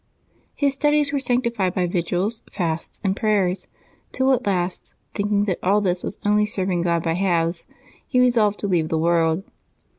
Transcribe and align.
His 0.55 0.73
studies 0.73 1.13
were 1.13 1.19
sanctified 1.19 1.75
by 1.75 1.85
vigils, 1.85 2.41
fasts, 2.51 2.99
and 3.03 3.15
prayers, 3.15 3.67
till 4.11 4.33
at 4.33 4.47
last, 4.47 4.95
thinking 5.13 5.45
that 5.45 5.59
all 5.61 5.79
this 5.79 6.01
was 6.01 6.17
only 6.25 6.47
serving 6.47 6.81
God 6.81 7.03
by 7.03 7.13
halves, 7.13 7.67
he 8.07 8.19
resolved 8.19 8.59
to 8.61 8.67
leave 8.67 8.89
the 8.89 8.97
world. 8.97 9.43